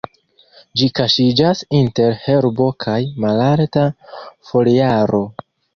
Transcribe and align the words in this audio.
Ĝi 0.81 0.87
kaŝiĝas 0.99 1.61
inter 1.81 2.17
herbo 2.23 2.67
kaj 2.87 2.99
malalta 3.27 3.87
foliaro. 4.51 5.27